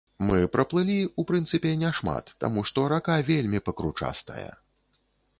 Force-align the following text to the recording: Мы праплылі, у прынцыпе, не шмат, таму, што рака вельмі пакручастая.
Мы 0.27 0.37
праплылі, 0.53 0.93
у 1.23 1.25
прынцыпе, 1.31 1.73
не 1.81 1.91
шмат, 1.97 2.31
таму, 2.45 2.63
што 2.69 2.85
рака 2.93 3.17
вельмі 3.27 3.59
пакручастая. 3.67 4.47